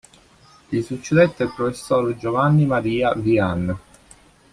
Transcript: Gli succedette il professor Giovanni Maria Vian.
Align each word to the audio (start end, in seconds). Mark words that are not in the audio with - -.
Gli 0.67 0.81
succedette 0.81 1.43
il 1.43 1.53
professor 1.55 2.15
Giovanni 2.17 2.65
Maria 2.65 3.13
Vian. 3.13 3.77